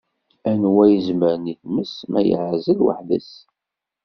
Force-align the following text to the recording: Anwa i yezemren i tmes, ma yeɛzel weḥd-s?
Anwa 0.49 0.83
i 0.87 0.91
yezemren 0.93 1.45
i 1.53 1.55
tmes, 1.61 1.93
ma 2.11 2.19
yeɛzel 2.27 2.79
weḥd-s? 2.85 3.31